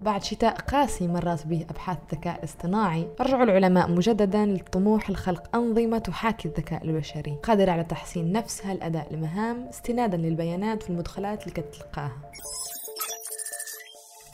[0.00, 6.48] بعد شتاء قاسي مرت به أبحاث الذكاء الاصطناعي رجعوا العلماء مجددا للطموح لخلق أنظمة تحاكي
[6.48, 7.36] الذكاء البشري.
[7.42, 12.12] قادرة على تحسين نفسها الأداء المهام استنادا للبيانات في المدخلات اللي كتلقاها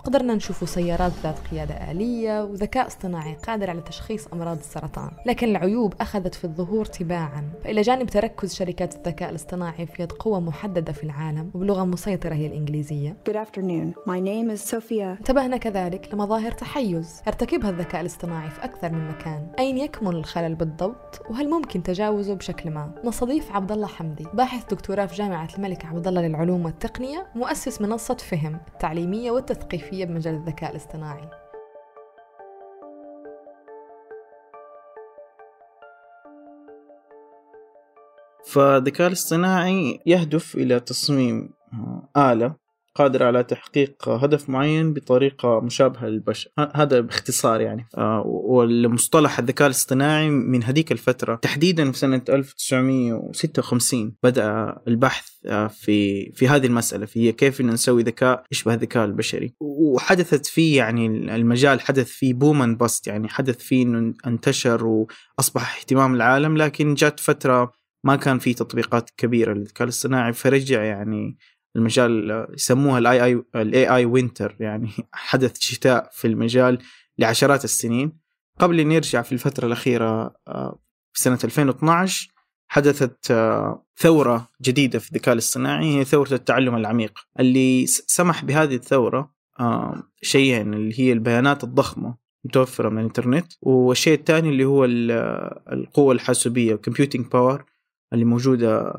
[0.07, 5.11] قدرنا نشوف سيارات ذات قيادة آلية وذكاء اصطناعي قادر على تشخيص أمراض السرطان.
[5.27, 7.51] لكن العيوب أخذت في الظهور تباعا.
[7.65, 12.47] فإلى جانب تركز شركات الذكاء الاصطناعي في يد قوة محددة في العالم وبلغة مسيطرة هي
[12.47, 13.17] الإنجليزية.
[13.31, 14.09] Good afternoon.
[14.09, 14.93] My name is Sophia.
[14.93, 17.23] انتبهنا كذلك لمظاهر تحيز.
[17.27, 19.47] يرتكبها الذكاء الاصطناعي في أكثر من مكان.
[19.59, 25.07] أين يكمن الخلل بالضبط؟ وهل ممكن تجاوزه بشكل ما؟ نستضيف عبد الله حمدي باحث دكتوراه
[25.07, 29.96] في جامعة الملك عبد الله للعلوم والتقنية مؤسس منصة فهم التعليمية والتثقيفية.
[30.05, 31.31] بمجال الذكاء الاصطناعي.
[38.47, 41.55] فالذكاء الاصطناعي يهدف إلى تصميم
[42.17, 42.66] آلة
[42.97, 46.51] قادرة على تحقيق هدف معين بطريقة مشابهة للبشر.
[46.59, 47.87] ه- هذا باختصار يعني.
[47.99, 56.31] آه، والمصطلح الذكاء الاصطناعي من هذيك الفترة تحديدا في سنة 1956 بدأ البحث آه، في
[56.33, 59.55] في هذه المسألة هي كيف إن نسوي ذكاء يشبه الذكاء البشري.
[59.61, 61.07] وحدثت فيه يعني
[61.37, 67.21] المجال حدث فيه boom bust يعني حدث فيه إنه انتشر وأصبح اهتمام العالم لكن جات
[67.21, 67.73] فترة
[68.05, 71.37] ما كان في تطبيقات كبيرة للذكاء الاصطناعي فرجع يعني
[71.77, 76.79] المجال يسموها ال AI ال AI winter يعني حدث شتاء في المجال
[77.19, 78.19] لعشرات السنين.
[78.59, 80.79] قبل أن يرجع في الفترة الأخيرة آه،
[81.13, 82.29] في سنة 2012
[82.69, 87.19] حدثت آه، ثورة جديدة في الذكاء الاصطناعي هي ثورة التعلم العميق.
[87.41, 89.37] اللي سمح بهذه الثورة
[90.23, 95.11] شيئين اللي هي البيانات الضخمة متوفرة من الإنترنت والشيء الثاني اللي هو ال-
[95.73, 97.65] القوة الحاسوبية الكمبيوتنج باور
[98.13, 98.93] اللي موجودة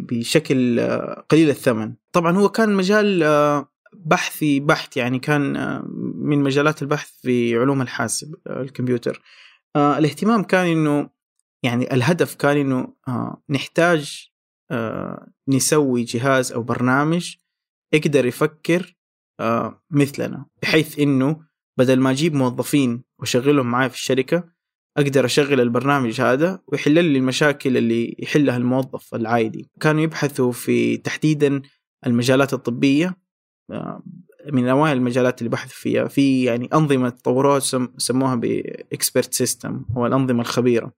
[0.00, 1.94] بشكل آه، قليل الثمن.
[2.12, 7.82] طبعا هو كان مجال آه، بحثي بحت يعني كان آه، من مجالات البحث في علوم
[7.82, 9.22] الحاسب الكمبيوتر.
[9.76, 11.10] الاهتمام كان إنه
[11.62, 12.88] يعني الهدف كان إنه
[13.50, 14.30] نحتاج
[15.48, 17.34] نسوي جهاز أو برنامج
[17.92, 18.96] يقدر يفكر
[19.90, 21.40] مثلنا بحيث إنه
[21.78, 24.55] بدل ما أجيب موظفين وأشغلهم معي في الشركة
[24.96, 29.70] أقدر أشغل البرنامج هذا ويحل لي المشاكل اللي يحلها الموظف العادي.
[29.80, 31.62] كانوا يبحثوا في تحديدا
[32.06, 33.16] المجالات الطبية
[33.70, 34.02] آه،
[34.52, 36.08] من أوائل المجالات اللي بحثوا فيها.
[36.08, 40.92] في يعني أنظمة طوروها سم- سموها بإكسبرت سيستم هو الأنظمة الخبيرة.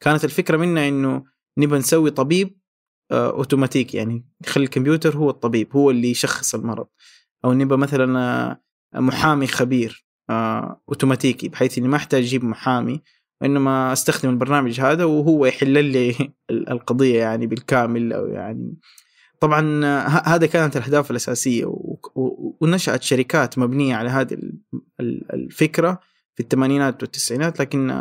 [0.00, 1.24] كانت الفكرة منها إنه
[1.58, 2.58] نبى نسوي طبيب
[3.10, 6.86] آه، اوتوماتيكي يعني نخلي الكمبيوتر هو الطبيب هو اللي يشخص المرض.
[7.44, 8.18] أو نبى مثلا
[8.94, 10.06] آه، محامي خبير
[10.88, 13.02] أوتوماتيكي بحيث إني ما أحتاج أجيب محامي.
[13.40, 16.10] وانما أستخدم البرنامج هذا وهو يحل لي
[16.50, 18.74] ال- القضية يعني بالكامل أو يعني.
[19.40, 19.84] طبعا
[20.26, 21.64] هذا كانت الأهداف الأساسية
[22.60, 24.58] ونشأت شركات مبنية على هذه ال-
[25.00, 26.00] ال- الفكرة
[26.34, 27.92] في الثمانينات والتسعينات لكن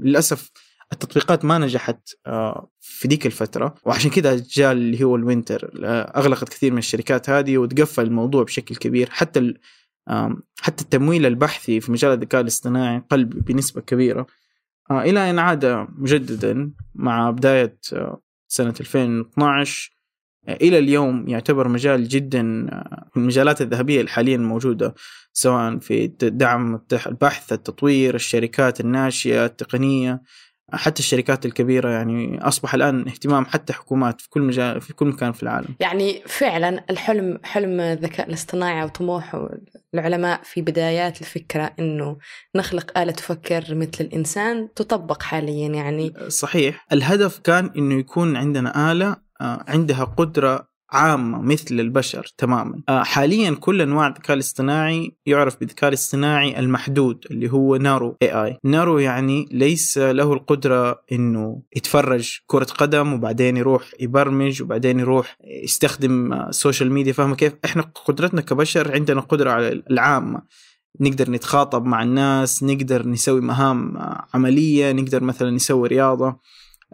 [0.00, 0.50] للأسف
[0.92, 2.08] التطبيقات ما نجحت
[2.80, 3.74] في ديك الفترة.
[3.84, 5.70] وعشان كذا جاء اللي هو الوينتر.
[6.16, 9.08] أغلقت كثير من الشركات هذه وتقفل الموضوع بشكل كبير.
[9.10, 9.54] حتى
[10.60, 14.26] حتى التمويل البحثي في مجال الذكاء الاصطناعي قل بنسبة كبيرة.
[14.90, 19.92] آه، إلى أن عاد مجددا مع بداية آه، سنة 2012
[20.48, 22.68] آه، إلى اليوم يعتبر مجال جدا من
[23.16, 24.94] المجالات الذهبية اللي حاليا موجودة
[25.32, 30.12] سواء في دعم البحث التطوير الشركات الناشئة التقنية.
[30.12, 30.20] آه،
[30.72, 35.32] حتى الشركات الكبيرة يعني أصبح الآن اهتمام حتى حكومات في كل مجال في كل مكان
[35.32, 35.74] في العالم.
[35.80, 39.46] يعني فعلا الحلم حلم الذكاء الاصطناعي وطموح
[39.94, 42.16] العلماء في بدايات الفكرة إنه
[42.56, 46.14] نخلق آلة تفكر مثل الإنسان تطبق حاليا يعني.
[46.28, 46.86] صحيح.
[46.92, 52.82] الهدف كان إنه يكون عندنا آلة آه، عندها قدرة عامة مثل البشر تماما.
[52.88, 58.58] آه، حاليا كل أنواع الذكاء الاصطناعي يعرف بالذكاء الاصطناعي المحدود اللي هو نارو اي اي
[58.64, 66.32] نارو يعني ليس له القدرة إنه يتفرج كرة قدم وبعدين يروح يبرمج وبعدين يروح يستخدم
[66.32, 70.42] ال social media فاهمة كيف؟ إحنا قدرتنا كبشر عندنا قدرة على العامة.
[71.00, 73.98] نقدر نتخاطب مع الناس نقدر نسوي مهام
[74.34, 76.36] عملية نقدر مثلا نسوي رياضة.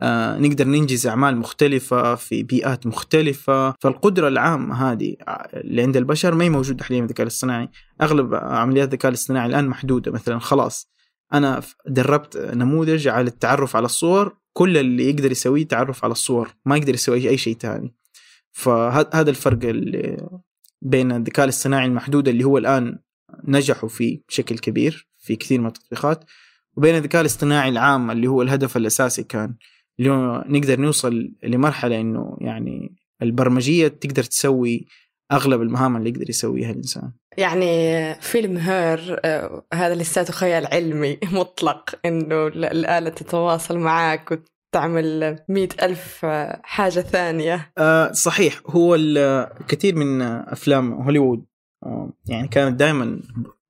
[0.02, 3.74] آه، نقدر ننجز أعمال مختلفة في بيئات مختلفة.
[3.80, 7.68] فالقدرة العامة هذه آه، اللي عند البشر ما هي موجودة حاليا في الذكاء الاصطناعي.
[8.02, 10.12] أغلب عمليات الذكاء الاصطناعي الآن محدودة.
[10.12, 10.90] مثلا خلاص
[11.32, 16.48] أنا ف- دربت نموذج على التعرف على الصور كل اللي يقدر يسويه تعرف على الصور
[16.66, 17.94] ما يقدر يسوي أي شيء تاني
[18.52, 20.28] فهذا الفرق اللي
[20.82, 22.98] بين الذكاء الاصطناعي المحدود اللي هو الآن
[23.44, 26.24] نجحوا فيه بشكل كبير في كثير من التطبيقات
[26.76, 29.54] وبين الذكاء الاصطناعي العام اللي هو الهدف الأساسي كان.
[30.00, 34.86] هو نقدر نوصل لمرحلة إنه يعني البرمجية تقدر تسوي
[35.32, 37.12] أغلب المهام اللي يقدر يسويها الإنسان.
[37.38, 44.30] يعني فيلم هير آه، هذا لساته خيال علمي مطلق إنه ال- الآلة تتواصل معك
[44.74, 47.72] وتعمل مئة ألف آه، حاجة ثانية.
[47.78, 48.96] آه صحيح هو
[49.68, 51.44] كثير من أفلام هوليوود
[52.28, 53.20] يعني كانت دائما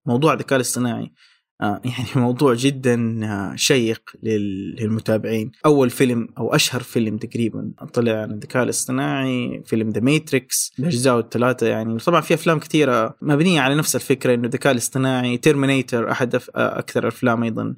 [0.07, 1.13] موضوع الذكاء الاصطناعي.
[1.61, 5.53] يعني موضوع جدا آه شيق لل- للمتابعين.
[5.67, 11.67] أول فيلم أو أشهر فيلم تقريبا طلع عن الذكاء الاصطناعي فيلم The Matrix باجزائه الثلاثة
[11.67, 11.99] يعني.
[11.99, 17.03] طبعا في أفلام كثيرة مبنية على نفس الفكرة إنه الذكاء الاصطناعي Terminator أحد آه أكثر
[17.03, 17.63] الافلام أيضا.
[17.63, 17.75] آه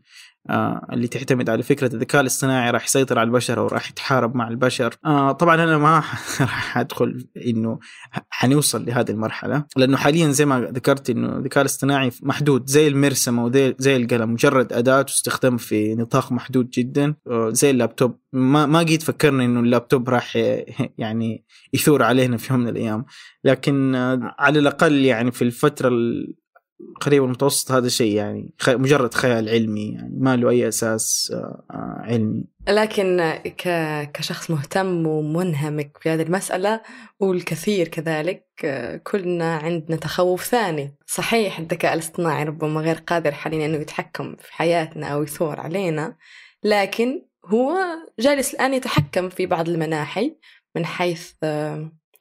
[0.92, 4.94] اللي تعتمد على فكرة الذكاء الاصطناعي راح يسيطر على البشر أو راح يتحارب مع البشر.
[5.04, 5.94] آه طبعا أنا ما
[6.40, 7.78] راح أدخل إنه
[8.30, 13.74] حنوصل لهذه المرحلة لأنه حاليا زي ما ذكرت إنه الذكاء الاصطناعي محدود زي المرسمه وزي
[13.78, 17.14] زي القلم مجرد أداة تستخدم في نطاق محدود جدا.
[17.26, 18.18] آه زي اللابتوب.
[18.32, 20.36] ما ما قيد فكرنا إنه اللابتوب راح
[20.98, 23.04] يعني يثور علينا في يوم من الأيام.
[23.44, 26.34] لكن آه على الأقل يعني في الفترة ال-
[27.00, 32.02] قريب المتوسط هذا شيء يعني مجرد خيال علمي يعني ما له أي أساس آه، آه،
[32.04, 33.40] علمي لكن.
[34.14, 36.80] كشخص مهتم ومنهمك في هذه المسألة
[37.20, 43.76] والكثير كذلك آه، كلنا عندنا تخوف ثاني صحيح الذكاء الاصطناعي ربما غير قادر حاليا أنه
[43.76, 46.16] يتحكم في حياتنا أو يثور علينا
[46.64, 47.76] لكن هو
[48.18, 50.36] جالس الآن يتحكم في بعض المناحي
[50.76, 51.32] من حيث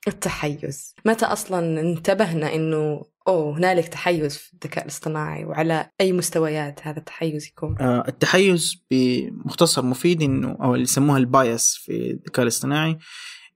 [0.08, 0.96] التحيز.
[1.06, 7.48] متى أصلا انتبهنا أنه أوه هنالك تحيز في الذكاء الاصطناعي وعلى أي مستويات هذا التحيز
[7.48, 12.98] يكون؟ آه، التحيز بمختصر مفيد إنه أو اللي يسموها البايس في الذكاء الاصطناعي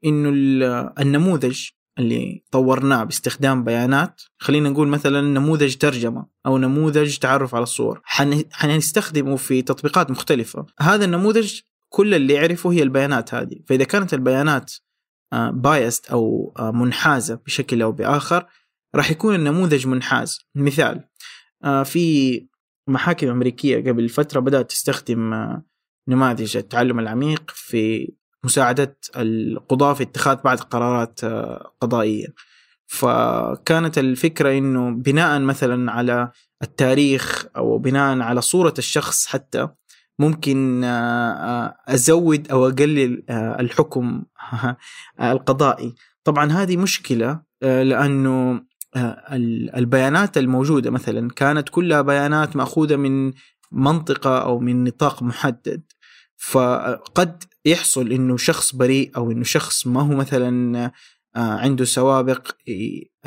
[0.06, 1.62] ال- النموذج
[2.00, 8.44] اللي طورناه باستخدام بيانات خلينا نقول مثلا نموذج ترجمة أو نموذج تعرف على الصور حن-
[8.52, 10.66] حنستخدمه في تطبيقات مختلفة.
[10.80, 11.60] هذا النموذج
[11.90, 13.56] كل اللي يعرفه هي البيانات هذه.
[13.68, 14.74] فإذا كانت البيانات
[15.52, 18.46] بايست أو آه، منحازة بشكل أو بآخر
[18.96, 20.40] راح يكون النموذج منحاز.
[20.56, 21.04] مثال
[21.64, 22.48] آه، في
[22.88, 25.64] محاكم أمريكية قبل فترة بدأت تستخدم آه،
[26.08, 28.14] نماذج التعلم العميق في
[28.46, 32.28] مساعدة القضاة في اتخاذ بعض القرارات آه، قضائية.
[32.88, 36.32] فكانت الفكرة أنه بناء مثلا على
[36.64, 39.68] التاريخ أو بناء على صورة الشخص حتى
[40.20, 44.24] ممكن آه، آه، أزود أو أقلل آه، الحكم
[45.22, 45.96] القضائي.
[46.24, 46.78] طبعا هذه
[48.96, 53.34] آه، ال- البيانات الموجودة مثلا كانت كلها بيانات مأخوذة من
[53.72, 55.82] منطقة أو من نطاق محدد.
[56.38, 60.92] فقد يحصل إنه شخص بريء أو إنه شخص ما هو مثلا
[61.36, 62.48] عنده سوابق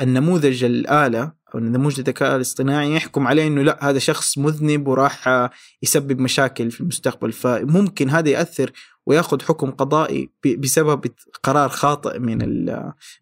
[0.01, 5.49] النموذج الآلة أو نموذج الذكاء الاصطناعي يحكم عليه إنه لا هذا شخص مذنب وراح آه،
[5.83, 7.31] يسبب مشاكل في المستقبل.
[7.31, 8.71] فممكن هذا يأثر
[9.05, 11.05] ويأخذ حكم قضائي بسبب
[11.43, 12.65] قرار خاطئ من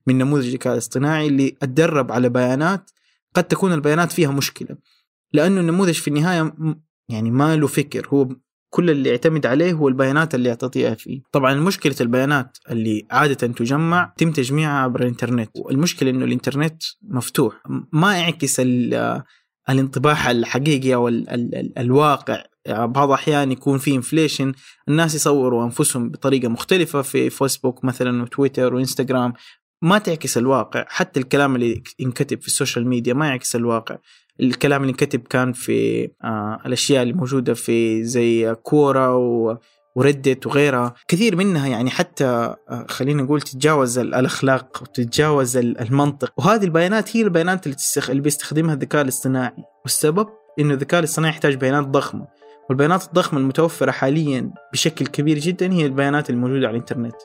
[0.07, 2.91] من نموذج الذكاء الاصطناعي اللي أتدرب على بيانات
[3.33, 4.77] قد تكون البيانات فيها مشكلة.
[5.33, 6.55] لأنه النموذج في النهاية
[7.09, 8.29] يعني ما له فكر هو
[8.75, 14.13] كل اللي يعتمد عليه هو البيانات اللي يعطيها فيه طبعا مشكلة البيانات اللي عادة تجمع
[14.17, 15.49] تم تجميعها عبر الإنترنت.
[15.55, 17.53] والمشكلة إنه الإنترنت مفتوح.
[17.93, 19.23] ما يعكس ال-
[19.69, 22.43] الانطباع الحقيقي أو ال ال ال الواقع.
[22.65, 24.53] يعني بعض الأحيان يكون في inflation
[24.89, 29.33] الناس يصوروا أنفسهم بطريقة مختلفة في فيسبوك مثلا وتويتر وانستغرام
[29.81, 30.85] ما تعكس الواقع.
[30.87, 33.97] حتى الكلام اللي ينكتب في ال social media ما يعكس الواقع.
[34.41, 39.57] الكلام اللي انكتب كان في آه الأشياء اللي موجودة في زي Quora و
[39.95, 40.93] Reddit وغيرها.
[41.07, 46.33] كثير منها يعني حتى آه، خلينا نقول تتجاوز ال- الأخلاق وتتجاوز ال- المنطق.
[46.37, 47.77] وهذه البيانات هي البيانات اللي.
[48.09, 49.63] اللي بيستخدمها الذكاء الاصطناعي.
[49.83, 50.27] والسبب؟
[50.59, 52.27] إنه الذكاء الاصطناعي يحتاج بيانات ضخمة.
[52.69, 57.15] والبيانات الضخمة المتوفرة حاليا بشكل كبير جدا هي البيانات الموجودة على الإنترنت.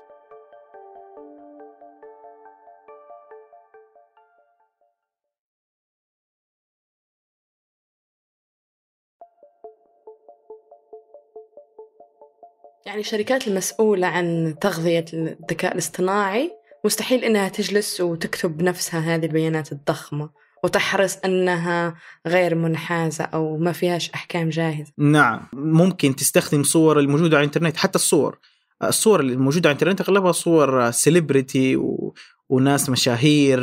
[12.87, 16.51] يعني الشركات المسؤولة عن تغذية الذكاء الاصطناعي
[16.85, 20.31] مستحيل إنها تجلس وتكتب بنفسها هذه البيانات الضخمة
[20.65, 21.95] وتحرص أنها
[22.27, 24.93] غير منحازة أو ما فيهاش أحكام جاهزة.
[24.99, 25.41] نعم.
[25.53, 28.39] ممكن تستخدم صور الموجودة على الإنترنت حتى الصور.
[28.83, 32.15] الصور اللي موجودة على الإنترنت أغلبها صور سيلبرتي و...
[32.49, 33.61] وناس مشاهير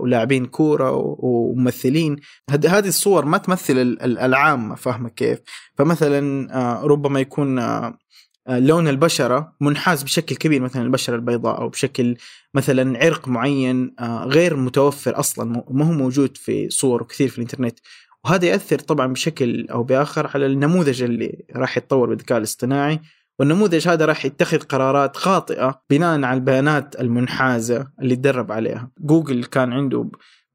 [0.00, 2.16] ولاعبين كورة و- وممثلين.
[2.50, 5.38] هذه الصور ما تمثل ال- ال- العامة فاهمة كيف؟
[5.78, 7.98] فمثلا آه، ربما يكون آه،
[8.58, 12.16] لون البشرة منحاز بشكل كبير مثلا البشرة البيضاء أو بشكل
[12.54, 17.78] مثلا عرق معين آه، غير متوفر أصلا ما هو موجود في صور كثير في الإنترنت.
[18.24, 23.00] وهذا يأثر طبعا بشكل أو بآخر على النموذج اللي راح يتطور بالذكاء الاصطناعي.
[23.38, 28.90] والنموذج هذا راح يتخذ قرارات خاطئة بناء على البيانات المنحازة اللي تدرب عليها.
[29.00, 30.10] جوجل كان عنده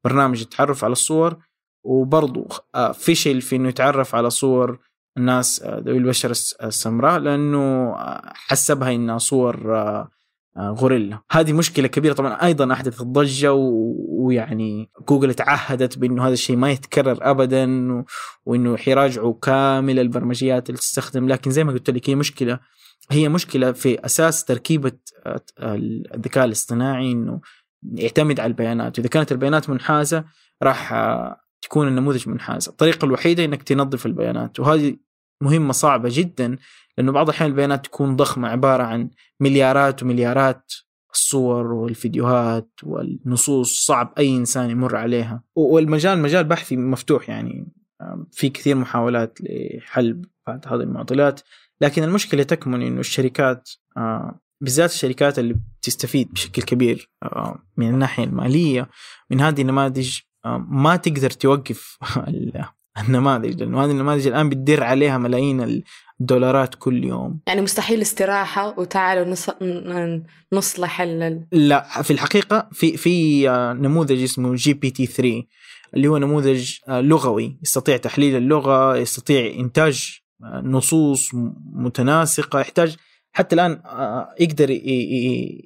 [0.05, 1.37] برنامج التعرف على الصور
[1.85, 4.79] وبرضو آه، فشل في إنه يتعرف على صور
[5.17, 7.57] الناس آه، ذوي البشرة الس- السمراء لأنه
[7.95, 10.09] آه، حسبها إنها صور آه،
[10.57, 11.19] آه، غوريلا.
[11.31, 12.13] هذه مشكلة كبيرة.
[12.13, 18.05] طبعا أيضا أحدثت ضجة ويعني جوجل تعهدت بأنه هذا الشيء ما يتكرر ابدا و-
[18.45, 21.27] وإنه حيراجعوا كامل البرمجيات اللي تستخدم.
[21.27, 22.59] لكن زي ما قلت لك هي مشكلة
[23.11, 24.91] هي مشكلة في أساس تركيبة
[25.25, 25.41] آه،
[26.15, 27.41] الذكاء الاصطناعي إنه
[27.93, 28.99] يعتمد على البيانات.
[28.99, 30.25] وإذا كانت البيانات منحازة
[30.63, 32.67] راح آه، تكون النموذج منحاز.
[32.69, 34.59] الطريقة الوحيدة إنك تنظف البيانات.
[34.59, 34.97] وهذه
[35.41, 36.57] مهمة صعبة جدا
[36.97, 40.73] لأنه بعض الأحيان البيانات تكون ضخمة عبارة عن مليارات ومليارات
[41.13, 45.43] الصور والفيديوهات والنصوص صعب أي إنسان يمر عليها.
[45.55, 47.71] والمجال مجال بحثي مفتوح يعني.
[48.31, 51.41] في كثير محاولات لحل بعض هذه المعضلات.
[51.81, 53.69] لكن المشكلة تكمن إنه الشركات
[54.61, 57.11] بالذات الشركات اللي بتستفيد بشكل كبير
[57.77, 58.89] من الناحية المالية
[59.29, 60.19] من هذه النماذج
[60.67, 61.97] ما تقدر توقف
[63.03, 65.83] النماذج لأنه هذه النماذج الآن بتدر عليها ملايين
[66.21, 67.39] الدولارات كل يوم.
[67.47, 69.49] يعني مستحيل استراحة وتعالوا نص...
[70.53, 71.45] نصلح ال...
[71.51, 75.43] لا في الحقيقة في في آه، نموذج اسمه GPT 3
[75.93, 82.95] اللي هو نموذج آه، لغوي يستطيع تحليل اللغة يستطيع إنتاج آه، نصوص م- متناسقة يحتاج
[83.33, 84.69] حتى الآن آه، يقدر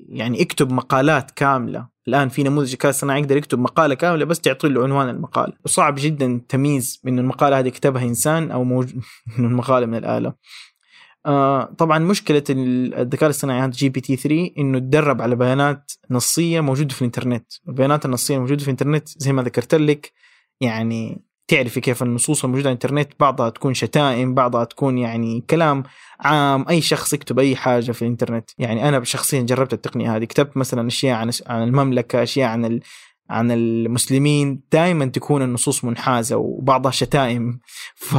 [0.10, 1.88] يعني يكتب مقالات كاملة.
[2.10, 5.54] الآن في نموذج ذكاء اصطناعي يقدر يكتب مقالة كاملة بس تعطي له عنوان المقالة.
[5.66, 8.96] وصعب جدا تمييز من المقالة هذه كتبها إنسان أو موج...
[9.38, 10.34] من المقالة من الآلة.
[11.26, 17.02] آه طبعا مشكلة ال- الذكاء الاصطناعي GPT 3 إنه تدرب على بيانات نصية موجودة في
[17.02, 20.12] الإنترنت، البيانات النصية الموجودة في الإنترنت زي ما ذكرت لك
[20.62, 25.84] يعني تعرفي كيف النصوص الموجودة على الإنترنت بعضها تكون شتائم، بعضها تكون يعني كلام
[26.20, 30.58] عام، أي شخص يكتب أي حاجة في الإنترنت، يعني أنا شخصيا جربت التقنية هذه، كتبت
[30.58, 32.80] مثلا أشياء عن عن المملكة، أشياء عن ال
[33.30, 34.62] عن المسلمين.
[34.72, 37.60] دائما تكون النصوص منحازة وبعضها شتائم.
[37.96, 38.16] ف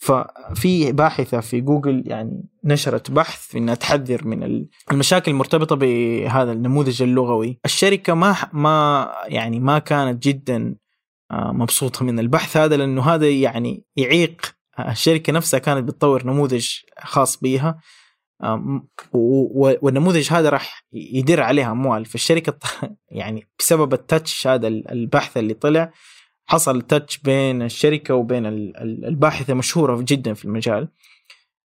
[0.00, 7.58] ففي باحثة في جوجل يعني نشرت بحث إنها تحذر من المشاكل المرتبطة بهذا النموذج اللغوي.
[7.64, 10.74] الشركة ما ما يعني ما كانت جدا
[11.30, 14.54] آه، مبسوطة من البحث هذا لأنه هذا يعني يعيق
[14.88, 16.68] الشركة نفسها كانت بتطور نموذج
[17.00, 17.36] خاص
[19.12, 22.04] و- و- والنموذج هذا راح يدر عليها أموال.
[22.04, 22.64] فالشركة ط-
[23.10, 25.92] يعني بسبب التاتش هذا البحث اللي طلع
[26.46, 30.88] حصل تاتش بين الشركة وبين ال- ال- الباحثة مشهورة جدا في المجال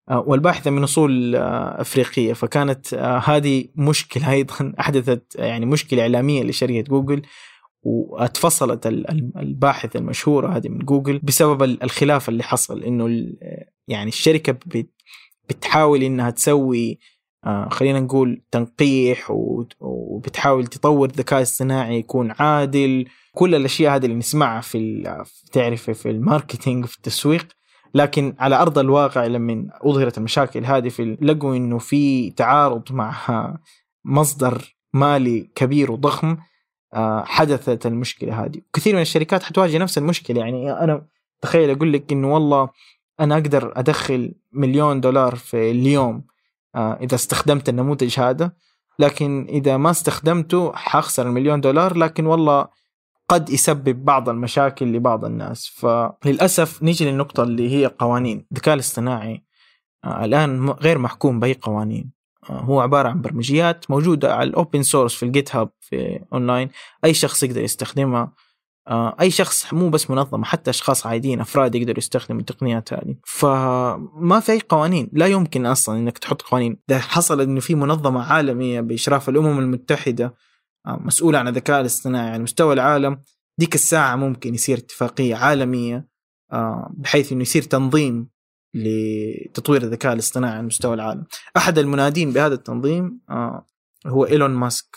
[0.10, 2.34] آه، والباحثة من أصول آه، أفريقية.
[2.34, 7.22] فكانت آه، هذه مشكلة أيضا أحدثت يعني مشكلة إعلامية لشركة جوجل
[7.84, 13.38] واتفصلت ال- ال- الباحثة المشهورة هذه من جوجل بسبب ال- الخلاف اللي حصل ال-
[13.88, 14.94] يعني الشركة بت-
[15.50, 17.00] بتحاول إنها تسوي
[17.46, 19.32] آه، خلينا نقول تنقيح
[19.80, 23.06] وبتحاول تطور الذكاء الصناعي يكون عادل.
[23.36, 25.04] كل الأشياء هذه اللي نسمعها في
[25.52, 27.48] تعرفي في الماركتينج في التسويق.
[27.96, 33.14] لكن على أرض الواقع لما أظهرت المشاكل هذه في لقوا إنه في تعارض مع
[34.06, 36.38] مصدر مالي كبير وضخم آه،
[37.26, 38.62] حدثت المشكلة هذه.
[38.74, 40.40] كثير من الشركات حتواجه نفس المشكلة.
[40.40, 41.06] يعني أنا
[41.42, 42.70] تخيل أقول لك إنه والله
[43.20, 46.24] أنا أقدر أدخل مليون دولار في اليوم
[46.76, 48.52] آه، إذا استخدمت النموذج هذا
[49.00, 52.68] لكن إذا ما استخدمته حخسر المليون دولار لكن والله
[53.30, 55.68] قد يسبب بعض المشاكل لبعض الناس.
[55.68, 58.46] فللأسف نيجي للنقطة اللي هي قوانين.
[58.52, 59.44] الذكاء الاصطناعي
[60.06, 62.12] آه، الآن غير محكوم بأي قوانين.
[62.12, 66.70] آه، هو عبارة عن برمجيات موجودة على ال open source في ال GitHub في اونلاين
[67.06, 68.34] أي شخص يقدر يستخدمها.
[68.88, 73.16] آه، أي شخص مو بس منظمة حتى أشخاص عاديين أفراد يقدروا يستخدموا التقنيات هذه.
[73.26, 75.10] فما في أي قوانين.
[75.14, 76.78] لا يمكن أصلا إنك تحط قوانين.
[76.90, 80.36] اذا حصل إنه في منظمة عالمية بإشراف الأمم المتحدة
[80.88, 83.20] آه، مسؤولة عن الذكاء الاصطناعي على مستوى العالم.
[83.60, 86.08] ديك الساعة ممكن يصير اتفاقية عالمية
[86.54, 88.33] آه، بحيث إنه يصير تنظيم
[88.74, 91.24] لتطوير الذكاء الاصطناعي على مستوى العالم.
[91.58, 93.66] أحد المنادين بهذا التنظيم آه،
[94.08, 94.96] هو إيلون ماسك.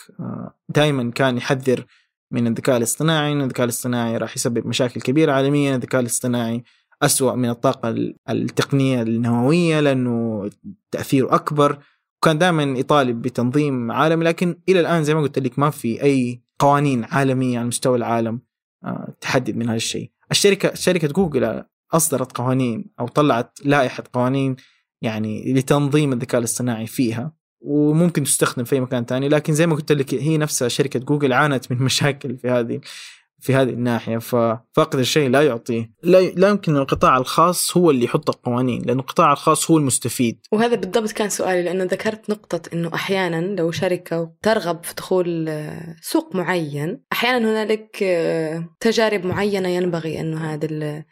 [0.69, 1.85] دائما كان يحذر
[2.31, 6.63] من الذكاء الاصطناعي إن الذكاء الاصطناعي راح يسبب مشاكل كبيرة عالميا الذكاء الاصطناعي
[7.01, 7.95] أسوأ من الطاقة
[8.29, 10.49] التقنية النووية لأنه
[10.91, 11.79] تأثيره أكبر.
[12.17, 16.41] وكان دائما يطالب بتنظيم عالمي لكن إلى الآن زي ما قلت لك ما في أي
[16.59, 18.41] قوانين عالمية على مستوى العالم
[18.83, 20.11] آه، تحدد من هذا الشيء.
[20.31, 24.55] الشركة شركة جوجل أصدرت قوانين أو طلعت لائحة قوانين
[25.01, 29.91] يعني لتنظيم الذكاء الاصطناعي فيها وممكن تستخدم في أي مكان ثاني لكن زي ما قلت
[29.91, 32.79] لك هي نفسها شركة جوجل عانت من مشاكل في هذه
[33.39, 34.17] في هذه الناحية.
[34.17, 39.31] ففاقد الشيء لا يعطيه لا, لا يمكن القطاع الخاص هو اللي يحط القوانين لأن القطاع
[39.31, 40.39] الخاص هو المستفيد.
[40.51, 45.95] وهذا بالضبط كان سؤالي لأنه ذكرت نقطة أنه أحيانا لو شركة ترغب في دخول آه،
[46.01, 51.03] سوق معين أحيانا هنالك آه، تجارب معينة ينبغي أنه هذا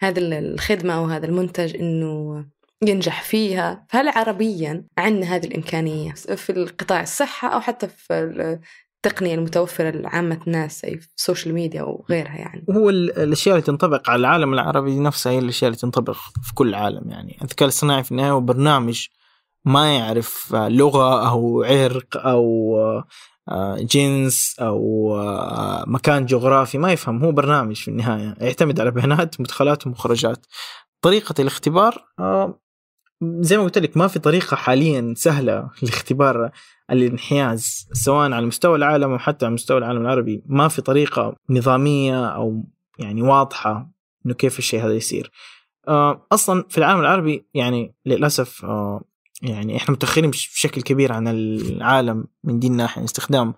[0.00, 2.44] هذا الخدمة أو هذا المنتج أنه
[2.82, 3.86] ينجح فيها.
[3.88, 8.58] فهل عربيا عندنا هذه الإمكانية في القطاع الصحة أو حتى في
[9.06, 14.10] التقنية المتوفرة لعامة الناس أي في ال social media وغيرها يعني؟ هو الأشياء اللي تنطبق
[14.10, 17.38] على العالم العربي نفسها هي الأشياء اللي تنطبق في كل العالم يعني.
[17.42, 19.06] الذكاء الاصطناعي في النهاية هو برنامج
[19.64, 22.74] ما يعرف لغة أو عرق أو
[23.78, 28.34] جنس أو آه، مكان جغرافي ما يفهم هو برنامج في النهاية.
[28.40, 30.46] يعتمد على بيانات مدخلات ومخرجات.
[31.00, 32.60] طريقة الاختبار آه،
[33.22, 36.50] زي ما قلت لك ما في طريقة حاليا سهلة لاختبار
[36.90, 40.42] الانحياز سواء على مستوى العالم أو حتى على مستوى العالم العربي.
[40.46, 42.64] ما في طريقة نظامية أو
[42.98, 43.90] يعني واضحة
[44.26, 45.30] إنه كيف الشيء هذا يصير.
[45.88, 48.64] آه، أصلا في العالم العربي يعني للأسف
[49.42, 53.54] يعني إحنا متأخرين بشكل كبير عن العالم من دي الناحيه استخدام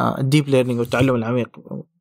[0.00, 1.58] ال deep learning والتعلم العميق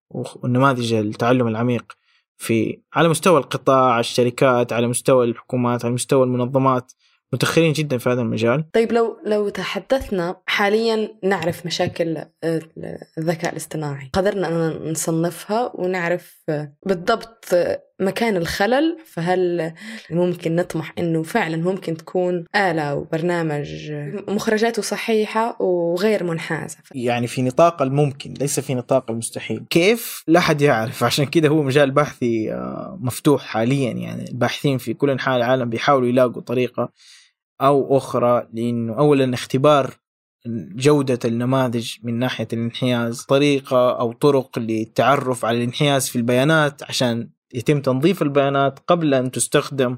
[0.10, 1.98] والنماذج التعلم العميق
[2.38, 6.92] في على مستوى القطاع الشركات على مستوى الحكومات على مستوى المنظمات.
[7.34, 8.72] متأخرين جدا في هذا المجال.
[8.72, 12.62] طيب لو لو تحدثنا حاليا نعرف مشاكل آه،
[13.18, 14.10] الذكاء الاصطناعي.
[14.14, 16.44] قدرنا أن نصنفها ونعرف
[16.86, 17.46] بالضبط
[18.00, 19.74] مكان الخلل فهل
[20.12, 23.92] ممكن نطمح إنه فعلا ممكن تكون آلة وبرنامج
[24.28, 29.66] مخرجاته صحيحة وغير منحازة؟ يعني في نطاق الممكن ليس في نطاق المستحيل.
[29.70, 31.04] كيف؟ لا حد يعرف.
[31.04, 33.92] عشان كده هو مجال بحثي آه، مفتوح حاليا.
[33.92, 36.90] يعني الباحثين في كل أنحاء العالم بيحاولوا يلاقوا طريقة
[37.62, 39.94] أو أخرى لإنه اولا اختبار
[40.76, 47.82] جودة النماذج من ناحية الانحياز طريقة أو طرق للتعرف على الانحياز في البيانات عشان يتم
[47.82, 49.98] تنظيف البيانات قبل أن تستخدم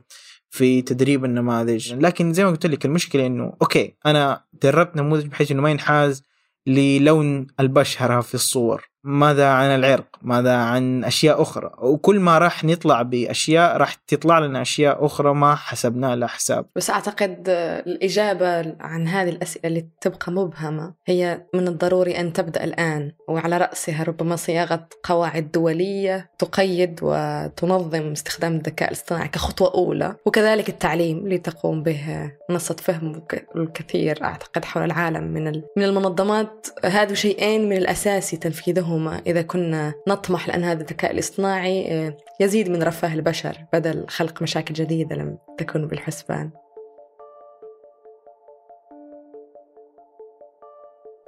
[0.50, 1.94] في تدريب النماذج.
[1.94, 6.24] لكن زي ما قلت لك المشكلة أنه أوكي أنا دربت نموذج بحيث أنه ما ينحاز
[6.68, 8.90] للون البشرة في الصور.
[9.04, 14.62] ماذا عن العرق؟ ماذا عن أشياء أخرى؟ وكل ما راح نطلع بأشياء راح تطلع لنا
[14.62, 16.66] أشياء أخرى ما حسبناها لها حساب.
[16.76, 17.44] بس أعتقد
[17.88, 24.04] الإجابة عن هذه الأسئلة اللي تبقى مبهمة هي من الضروري أن تبدأ الآن وعلى رأسها
[24.04, 32.32] ربما صياغة قواعد دولية تقيد وتنظم استخدام الذكاء الاصطناعي كخطوة أولى وكذلك التعليم لتقوم به
[32.50, 33.22] منصة فهم
[33.56, 36.68] الكثير أعتقد حول العالم من من المنظمات.
[36.86, 42.70] هذا شيئين من الأساسي تنفيذهم هما إذا كنا نطمح لأن هذا الذكاء الاصطناعي آه، يزيد
[42.70, 46.50] من رفاه البشر بدل خلق مشاكل جديدة لم تكن بالحسبان.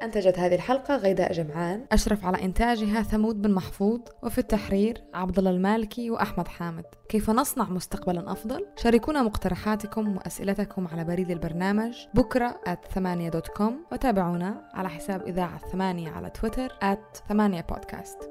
[0.04, 5.52] أنتجت هذه الحلقة غيداء جمعان أشرف على إنتاجها ثمود بن محفوظ وفي التحرير عبد الله
[5.52, 6.86] المالكي وأحمد حامد.
[7.10, 13.86] كيف نصنع مستقبلا أفضل؟ شاركونا مقترحاتكم وأسئلتكم على بريد البرنامج بكرة at ثمانية dot com
[13.92, 18.31] وتابعونا على حساب إذاعة ثمانية على تويتر at ثمانية بودكاست.